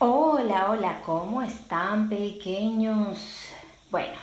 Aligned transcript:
Hola, 0.00 0.70
hola, 0.70 1.02
¿cómo 1.04 1.42
están 1.42 2.08
pequeños? 2.08 3.18
Bueno, 3.90 4.16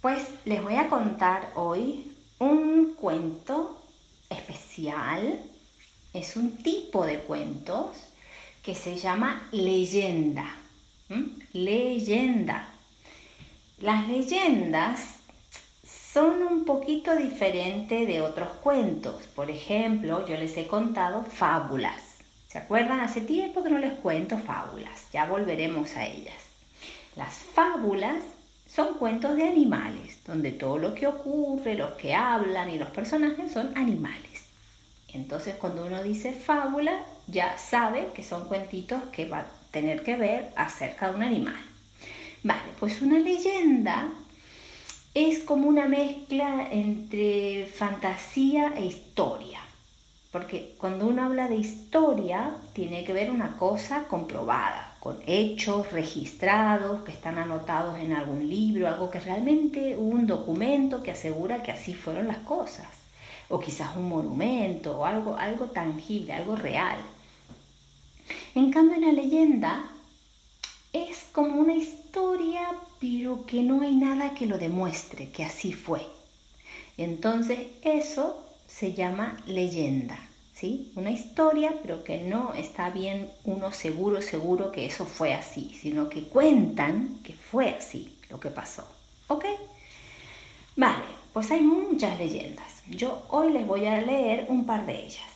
pues 0.00 0.22
les 0.44 0.62
voy 0.62 0.76
a 0.76 0.88
contar 0.88 1.50
hoy 1.56 2.16
un 2.38 2.94
cuento 2.94 3.82
especial. 4.30 5.40
Es 6.12 6.36
un 6.36 6.58
tipo 6.58 7.04
de 7.04 7.18
cuentos 7.18 7.96
que 8.62 8.76
se 8.76 8.96
llama 8.96 9.48
leyenda. 9.50 10.54
Leyenda. 11.52 12.68
Las 13.80 14.06
leyendas 14.06 15.16
son 16.12 16.40
un 16.40 16.64
poquito 16.64 17.16
diferentes 17.16 18.06
de 18.06 18.20
otros 18.20 18.50
cuentos. 18.62 19.26
Por 19.34 19.50
ejemplo, 19.50 20.24
yo 20.24 20.36
les 20.36 20.56
he 20.56 20.68
contado 20.68 21.24
fábulas. 21.24 22.13
¿Se 22.54 22.58
acuerdan? 22.60 23.00
Hace 23.00 23.20
tiempo 23.20 23.64
que 23.64 23.70
no 23.70 23.80
les 23.80 23.94
cuento 23.94 24.38
fábulas, 24.38 25.10
ya 25.12 25.26
volveremos 25.26 25.96
a 25.96 26.06
ellas. 26.06 26.36
Las 27.16 27.34
fábulas 27.34 28.22
son 28.68 28.94
cuentos 28.94 29.34
de 29.34 29.42
animales, 29.42 30.20
donde 30.24 30.52
todo 30.52 30.78
lo 30.78 30.94
que 30.94 31.08
ocurre, 31.08 31.74
los 31.74 31.94
que 31.94 32.14
hablan 32.14 32.70
y 32.70 32.78
los 32.78 32.90
personajes 32.90 33.50
son 33.50 33.76
animales. 33.76 34.44
Entonces 35.12 35.56
cuando 35.56 35.84
uno 35.84 36.00
dice 36.04 36.32
fábula, 36.32 37.04
ya 37.26 37.58
sabe 37.58 38.10
que 38.14 38.22
son 38.22 38.46
cuentitos 38.46 39.02
que 39.10 39.24
va 39.28 39.38
a 39.38 39.46
tener 39.72 40.04
que 40.04 40.14
ver 40.14 40.52
acerca 40.54 41.10
de 41.10 41.16
un 41.16 41.24
animal. 41.24 41.60
Vale, 42.44 42.70
pues 42.78 43.02
una 43.02 43.18
leyenda 43.18 44.10
es 45.12 45.40
como 45.40 45.66
una 45.66 45.88
mezcla 45.88 46.68
entre 46.70 47.66
fantasía 47.66 48.74
e 48.76 48.84
historia. 48.84 49.63
Porque 50.34 50.74
cuando 50.78 51.06
uno 51.06 51.22
habla 51.22 51.46
de 51.46 51.54
historia, 51.54 52.56
tiene 52.72 53.04
que 53.04 53.12
ver 53.12 53.30
una 53.30 53.56
cosa 53.56 54.08
comprobada, 54.08 54.96
con 54.98 55.18
hechos 55.28 55.92
registrados 55.92 57.04
que 57.04 57.12
están 57.12 57.38
anotados 57.38 58.00
en 58.00 58.12
algún 58.12 58.48
libro, 58.48 58.88
algo 58.88 59.10
que 59.10 59.20
realmente 59.20 59.96
un 59.96 60.26
documento 60.26 61.04
que 61.04 61.12
asegura 61.12 61.62
que 61.62 61.70
así 61.70 61.94
fueron 61.94 62.26
las 62.26 62.38
cosas. 62.38 62.88
O 63.48 63.60
quizás 63.60 63.94
un 63.94 64.08
monumento 64.08 64.98
o 64.98 65.04
algo, 65.04 65.36
algo 65.36 65.66
tangible, 65.66 66.32
algo 66.32 66.56
real. 66.56 66.98
En 68.56 68.72
cambio, 68.72 68.98
una 68.98 69.12
leyenda 69.12 69.84
es 70.92 71.26
como 71.30 71.60
una 71.60 71.76
historia, 71.76 72.74
pero 72.98 73.46
que 73.46 73.62
no 73.62 73.82
hay 73.82 73.94
nada 73.94 74.34
que 74.34 74.46
lo 74.46 74.58
demuestre 74.58 75.30
que 75.30 75.44
así 75.44 75.72
fue. 75.72 76.04
Entonces, 76.96 77.68
eso 77.82 78.44
se 78.66 78.92
llama 78.92 79.36
leyenda, 79.46 80.18
¿sí? 80.54 80.92
Una 80.96 81.10
historia, 81.10 81.74
pero 81.82 82.04
que 82.04 82.18
no 82.18 82.54
está 82.54 82.90
bien 82.90 83.30
uno 83.44 83.72
seguro, 83.72 84.22
seguro 84.22 84.72
que 84.72 84.86
eso 84.86 85.04
fue 85.04 85.34
así, 85.34 85.76
sino 85.80 86.08
que 86.08 86.24
cuentan 86.24 87.20
que 87.22 87.34
fue 87.34 87.70
así 87.70 88.16
lo 88.28 88.40
que 88.40 88.50
pasó, 88.50 88.86
¿ok? 89.28 89.44
Vale, 90.76 91.04
pues 91.32 91.50
hay 91.50 91.60
muchas 91.60 92.18
leyendas. 92.18 92.82
Yo 92.88 93.24
hoy 93.28 93.52
les 93.52 93.66
voy 93.66 93.86
a 93.86 94.00
leer 94.00 94.46
un 94.48 94.66
par 94.66 94.86
de 94.86 95.04
ellas. 95.04 95.34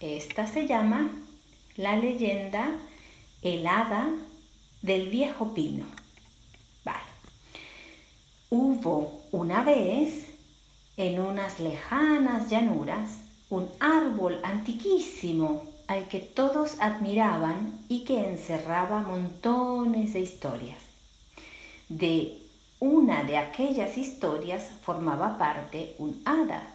Esta 0.00 0.46
se 0.46 0.66
llama 0.66 1.10
la 1.76 1.96
leyenda 1.96 2.76
El 3.42 3.66
hada 3.66 4.10
del 4.82 5.08
viejo 5.08 5.54
pino. 5.54 5.86
Vale. 6.84 7.00
Hubo 8.50 9.22
una 9.32 9.62
vez 9.64 10.25
en 10.96 11.20
unas 11.20 11.60
lejanas 11.60 12.48
llanuras 12.48 13.18
un 13.50 13.68
árbol 13.80 14.40
antiquísimo 14.42 15.64
al 15.86 16.08
que 16.08 16.20
todos 16.20 16.76
admiraban 16.80 17.84
y 17.88 18.04
que 18.04 18.28
encerraba 18.28 19.02
montones 19.02 20.14
de 20.14 20.20
historias. 20.20 20.78
De 21.88 22.42
una 22.80 23.22
de 23.24 23.36
aquellas 23.36 23.96
historias 23.96 24.68
formaba 24.82 25.38
parte 25.38 25.94
un 25.98 26.22
hada 26.24 26.74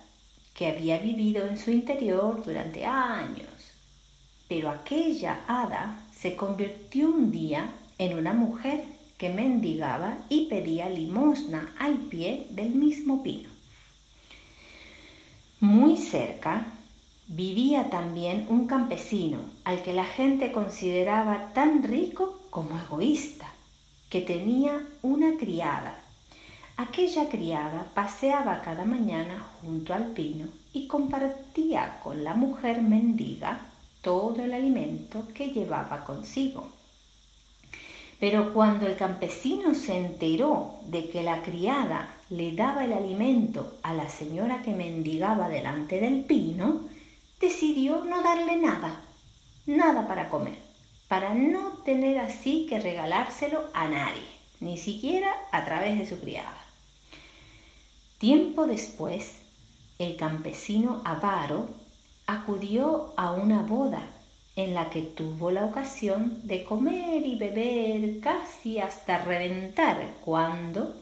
que 0.53 0.68
había 0.68 1.00
vivido 1.00 1.46
en 1.46 1.58
su 1.58 1.72
interior 1.72 2.44
durante 2.46 2.86
años. 2.86 3.50
Pero 4.48 4.70
aquella 4.70 5.42
hada 5.48 6.00
se 6.14 6.36
convirtió 6.36 7.09
un 7.09 7.32
día 7.32 7.74
en 7.98 8.18
una 8.18 8.34
mujer 8.34 8.84
que 9.18 9.30
mendigaba 9.30 10.18
y 10.30 10.46
pedía 10.48 10.90
limosna 10.90 11.74
al 11.80 11.98
pie 11.98 12.48
del 12.52 12.70
mismo 12.70 13.24
pino. 13.24 13.61
Cerca 16.02 16.66
vivía 17.28 17.90
también 17.90 18.46
un 18.50 18.68
campesino 18.68 19.40
al 19.64 19.82
que 19.84 19.94
la 19.94 20.04
gente 20.04 20.52
consideraba 20.52 21.54
tan 21.54 21.84
rico 21.84 22.40
como 22.50 22.78
egoísta, 22.78 23.48
que 24.10 24.22
tenía 24.22 24.86
una 25.02 25.38
criada. 25.38 26.02
Aquella 26.76 27.30
criada 27.30 27.86
paseaba 27.94 28.62
cada 28.62 28.84
mañana 28.84 29.46
junto 29.62 29.94
al 29.94 30.08
pino 30.08 30.48
y 30.74 30.88
compartía 30.88 32.00
con 32.04 32.24
la 32.24 32.34
mujer 32.34 32.82
mendiga 32.82 33.62
todo 34.02 34.44
el 34.44 34.54
alimento 34.54 35.28
que 35.34 35.52
llevaba 35.52 36.04
consigo. 36.04 36.81
Pero 38.22 38.54
cuando 38.54 38.86
el 38.86 38.98
campesino 38.98 39.74
se 39.74 39.98
enteró 39.98 40.76
de 40.86 41.09
que 41.09 41.24
la 41.24 41.42
criada 41.42 42.14
le 42.30 42.52
daba 42.52 42.86
el 42.86 42.94
alimento 42.94 43.80
a 43.82 43.96
la 43.96 44.09
señora 44.09 44.62
que 44.62 44.76
mendigaba 44.76 45.50
delante 45.50 46.00
del 46.00 46.24
pino, 46.26 46.82
decidió 47.40 48.06
no 48.06 48.22
darle 48.22 48.58
nada, 48.58 49.02
nada 49.66 50.08
para 50.08 50.30
comer, 50.30 50.59
para 51.08 51.34
no 51.34 51.80
tener 51.80 52.20
así 52.20 52.68
que 52.70 52.80
regalárselo 52.80 53.64
a 53.74 53.88
nadie, 53.88 54.28
ni 54.59 54.78
siquiera 54.78 55.34
a 55.52 55.66
través 55.66 55.98
de 55.98 56.06
su 56.06 56.22
criada. 56.22 56.64
Tiempo 58.20 58.68
después, 58.68 59.36
el 59.98 60.16
campesino 60.16 61.02
avaro 61.06 61.70
acudió 62.28 63.14
a 63.18 63.32
una 63.32 63.64
boda 63.64 64.08
en 64.56 64.74
la 64.74 64.90
que 64.90 65.02
tuvo 65.02 65.50
la 65.52 65.66
ocasión 65.66 66.40
de 66.44 66.64
comer 66.64 67.26
y 67.26 67.36
beber 67.38 68.20
casi 68.20 68.80
hasta 68.80 69.24
reventar 69.24 70.16
cuando, 70.26 70.96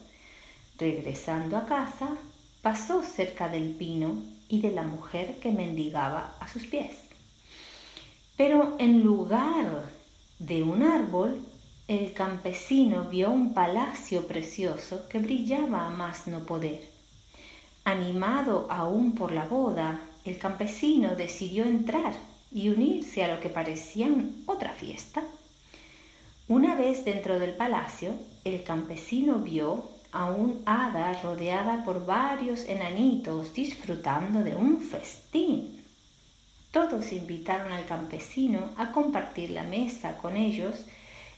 regresando 0.78 1.56
a 1.56 1.66
casa, 1.66 2.16
pasó 2.62 3.02
cerca 3.02 3.48
del 3.48 3.74
pino 3.74 4.22
y 4.48 4.60
de 4.60 4.70
la 4.70 4.82
mujer 4.82 5.38
que 5.40 5.50
mendigaba 5.50 6.36
a 6.38 6.46
sus 6.48 6.66
pies. 6.66 6.96
Pero 8.36 8.76
en 8.78 9.02
lugar 9.02 9.90
de 10.38 10.62
un 10.62 10.82
árbol, 10.82 11.44
el 11.88 12.12
campesino 12.12 13.04
vio 13.04 13.30
un 13.30 13.52
palacio 13.52 14.26
precioso 14.28 15.08
que 15.08 15.18
brillaba 15.18 15.86
a 15.86 15.90
más 15.90 16.28
no 16.28 16.40
poder. 16.46 16.88
Animado 17.84 18.68
aún 18.70 19.14
por 19.16 19.32
la 19.32 19.46
boda, 19.46 20.00
el 20.24 20.38
campesino 20.38 21.16
decidió 21.16 21.64
entrar 21.64 22.29
y 22.52 22.68
unirse 22.68 23.24
a 23.24 23.34
lo 23.34 23.40
que 23.40 23.48
parecía 23.48 24.08
otra 24.46 24.72
fiesta. 24.74 25.22
Una 26.48 26.74
vez 26.74 27.04
dentro 27.04 27.38
del 27.38 27.54
palacio, 27.54 28.14
el 28.44 28.64
campesino 28.64 29.38
vio 29.38 29.90
a 30.12 30.24
un 30.24 30.62
hada 30.66 31.20
rodeada 31.22 31.84
por 31.84 32.04
varios 32.04 32.64
enanitos 32.64 33.54
disfrutando 33.54 34.42
de 34.42 34.56
un 34.56 34.80
festín. 34.80 35.84
Todos 36.72 37.12
invitaron 37.12 37.72
al 37.72 37.86
campesino 37.86 38.70
a 38.76 38.90
compartir 38.90 39.50
la 39.50 39.62
mesa 39.62 40.16
con 40.16 40.36
ellos 40.36 40.84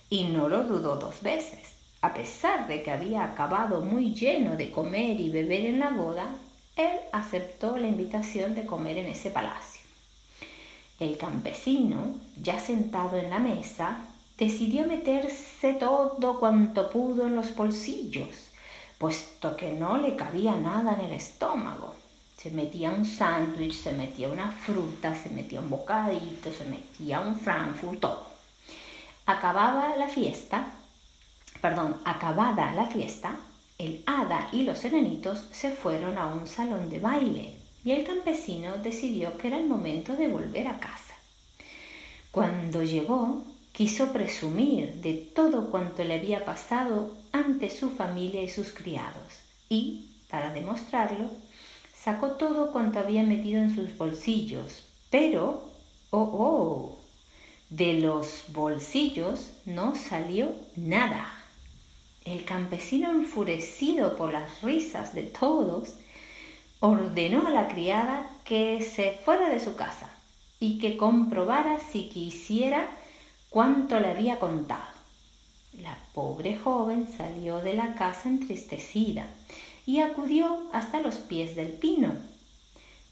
y 0.09 0.25
no 0.25 0.49
lo 0.49 0.65
dudó 0.65 0.97
dos 0.97 1.21
veces. 1.23 1.61
A 2.01 2.15
pesar 2.15 2.67
de 2.67 2.83
que 2.83 2.91
había 2.91 3.25
acabado 3.25 3.83
muy 3.83 4.15
lleno 4.15 4.57
de 4.57 4.71
comer 4.71 5.21
y 5.21 5.31
beber 5.31 5.67
en 5.67 5.79
la 5.79 5.91
boda, 5.91 6.35
él 6.77 6.99
aceptó 7.13 7.77
la 7.77 7.87
invitación 7.87 8.55
de 8.55 8.67
comer 8.67 8.99
en 8.99 9.07
ese 9.07 9.31
palacio. 9.31 9.82
El 11.03 11.19
campesino, 11.19 12.15
ya 12.41 12.61
sentado 12.61 13.17
en 13.17 13.29
la 13.29 13.41
mesa, 13.41 13.97
decidió 14.39 14.87
meterse 14.87 15.75
todo 15.75 16.39
cuanto 16.39 16.91
pudo 16.91 17.27
en 17.27 17.35
los 17.35 17.57
bolsillos, 17.57 18.29
puesto 18.99 19.57
que 19.57 19.73
no 19.73 19.97
le 19.97 20.15
cabía 20.15 20.55
nada 20.55 20.95
en 20.95 21.07
el 21.07 21.15
estómago. 21.15 21.97
Se 22.37 22.53
metía 22.53 22.93
un 22.93 23.05
sándwich, 23.05 23.75
se 23.75 23.93
metía 23.95 24.29
una 24.29 24.53
fruta, 24.53 25.13
se 25.21 25.29
metía 25.31 25.59
un 25.59 25.71
bocadito, 25.71 26.53
se 26.53 26.67
metía 26.67 27.19
un 27.19 27.35
frankfurt, 27.35 27.99
todo. 27.99 28.27
Acababa 29.27 29.97
la 29.97 30.07
fiesta, 30.07 30.73
perdón, 31.61 32.01
acabada 32.05 32.73
la 32.75 32.87
fiesta, 32.87 33.41
el 33.77 34.05
hada 34.07 34.51
y 34.53 34.63
los 34.63 34.85
enanitos 34.85 35.49
se 35.51 35.73
fueron 35.73 36.17
a 36.17 36.27
un 36.27 36.47
salón 36.47 36.89
de 36.91 37.01
baile 37.01 37.62
y 37.85 37.93
el 37.93 38.05
campesino 38.05 38.77
decidió 38.79 39.37
que 39.37 39.49
era 39.49 39.59
el 39.59 39.67
momento 39.67 40.17
de 40.17 40.29
volver 40.29 40.69
a 40.69 40.79
casa. 40.79 41.15
Cuando 42.31 42.83
llegó, 42.83 43.45
quiso 43.73 44.13
presumir 44.13 44.95
de 44.95 45.15
todo 45.15 45.71
cuanto 45.71 46.05
le 46.05 46.15
había 46.15 46.45
pasado 46.45 47.17
ante 47.33 47.71
su 47.71 47.91
familia 47.91 48.43
y 48.43 48.49
sus 48.49 48.73
criados, 48.73 49.41
y, 49.69 50.11
para 50.31 50.53
demostrarlo, 50.53 51.31
sacó 51.95 52.33
todo 52.33 52.73
cuanto 52.73 52.99
había 52.99 53.23
metido 53.23 53.63
en 53.63 53.75
sus 53.75 53.97
bolsillos, 53.97 54.85
pero, 55.11 55.71
oh, 56.11 56.21
oh, 56.21 56.99
De 57.71 57.95
los 57.95 58.45
bolsillos 58.49 59.51
no 59.65 59.95
salió 59.95 60.55
nada. 60.77 61.27
El 62.25 62.45
campesino, 62.45 63.11
enfurecido 63.11 64.17
por 64.17 64.33
las 64.33 64.61
risas 64.61 65.15
de 65.15 65.23
todos, 65.23 65.95
ordenó 66.83 67.47
a 67.47 67.51
la 67.51 67.69
criada 67.69 68.29
que 68.45 68.83
se 68.83 69.13
fuera 69.25 69.49
de 69.49 69.61
su 69.61 69.77
casa 69.77 70.11
y 70.59 70.79
que 70.79 70.97
comprobara 70.97 71.79
si 71.79 72.09
quisiera 72.09 72.89
cuánto 73.51 74.01
le 74.01 74.09
había 74.09 74.41
contado. 74.41 74.93
La 75.79 75.97
pobre 76.13 76.57
joven 76.57 77.07
salió 77.17 77.61
de 77.61 77.75
la 77.75 77.95
casa 77.95 78.29
entristecida 78.29 79.29
y 79.87 80.01
acudió 80.01 80.65
hasta 80.73 81.01
los 81.01 81.19
pies 81.19 81.55
del 81.55 81.69
pino. 81.69 82.15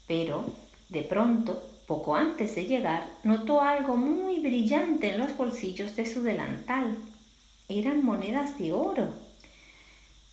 Pero, 0.05 0.43
de 0.89 1.03
pronto, 1.03 1.63
poco 1.87 2.17
antes 2.17 2.55
de 2.55 2.65
llegar, 2.65 3.07
notó 3.23 3.61
algo 3.61 3.95
muy 3.95 4.41
brillante 4.41 5.13
en 5.13 5.19
los 5.19 5.37
bolsillos 5.37 5.95
de 5.95 6.05
su 6.05 6.23
delantal. 6.23 6.97
Eran 7.69 8.03
monedas 8.03 8.59
de 8.59 8.73
oro. 8.73 9.30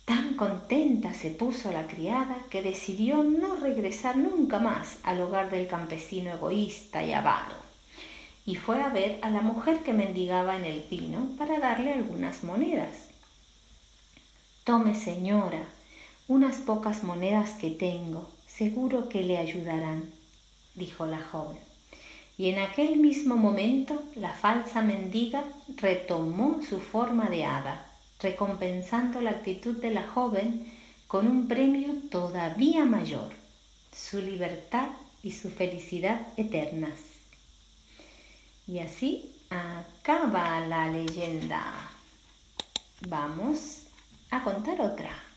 Tan 0.09 0.33
contenta 0.33 1.13
se 1.13 1.29
puso 1.29 1.71
la 1.71 1.85
criada 1.85 2.37
que 2.49 2.63
decidió 2.63 3.23
no 3.23 3.57
regresar 3.57 4.17
nunca 4.17 4.57
más 4.57 4.97
al 5.03 5.21
hogar 5.21 5.51
del 5.51 5.67
campesino 5.67 6.31
egoísta 6.31 7.03
y 7.03 7.13
avaro 7.13 7.57
y 8.43 8.55
fue 8.55 8.81
a 8.81 8.89
ver 8.89 9.19
a 9.21 9.29
la 9.29 9.41
mujer 9.41 9.83
que 9.83 9.93
mendigaba 9.93 10.57
en 10.57 10.65
el 10.65 10.79
pino 10.81 11.29
para 11.37 11.59
darle 11.59 11.93
algunas 11.93 12.43
monedas. 12.43 13.07
Tome, 14.63 14.95
señora, 14.95 15.63
unas 16.27 16.55
pocas 16.57 17.03
monedas 17.03 17.51
que 17.51 17.69
tengo, 17.69 18.27
seguro 18.47 19.09
que 19.09 19.21
le 19.21 19.37
ayudarán, 19.37 20.11
dijo 20.73 21.05
la 21.05 21.21
joven. 21.21 21.59
Y 22.35 22.49
en 22.49 22.57
aquel 22.57 22.97
mismo 22.97 23.35
momento 23.35 24.01
la 24.15 24.33
falsa 24.33 24.81
mendiga 24.81 25.43
retomó 25.77 26.61
su 26.67 26.79
forma 26.79 27.29
de 27.29 27.45
hada, 27.45 27.88
recompensando 28.19 29.21
la 29.21 29.31
actitud 29.31 29.77
de 29.77 29.91
la 29.91 30.07
joven 30.07 30.71
con 31.07 31.27
un 31.27 31.47
premio 31.47 31.95
todavía 32.11 32.85
mayor, 32.85 33.31
su 33.91 34.19
libertad 34.19 34.89
y 35.23 35.31
su 35.31 35.49
felicidad 35.49 36.27
eternas. 36.37 36.99
Y 38.67 38.79
así 38.79 39.35
acaba 39.49 40.59
la 40.61 40.87
leyenda. 40.87 41.89
Vamos 43.07 43.83
a 44.29 44.43
contar 44.43 44.79
otra. 44.81 45.28